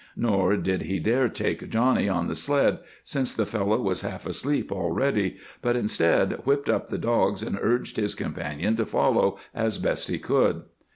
Nor 0.15 0.57
did 0.57 0.81
he 0.81 0.97
dare 0.97 1.29
take 1.29 1.69
Johnny 1.69 2.09
on 2.09 2.27
the 2.27 2.35
sled, 2.35 2.79
since 3.03 3.35
the 3.35 3.45
fellow 3.45 3.79
was 3.79 4.01
half 4.01 4.25
asleep 4.25 4.71
already, 4.71 5.37
but 5.61 5.75
instead 5.75 6.43
whipped 6.43 6.69
up 6.69 6.87
the 6.87 6.97
dogs 6.97 7.43
and 7.43 7.59
urged 7.61 7.97
his 7.97 8.15
companion 8.15 8.75
to 8.77 8.85
follow 8.87 9.37
as 9.53 9.77
best 9.77 10.07
he 10.07 10.17
could. 10.17 10.63